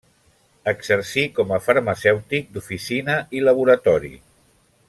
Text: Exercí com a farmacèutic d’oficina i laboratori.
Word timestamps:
Exercí 0.71 1.25
com 1.35 1.53
a 1.57 1.59
farmacèutic 1.67 2.51
d’oficina 2.57 3.21
i 3.41 3.47
laboratori. 3.49 4.15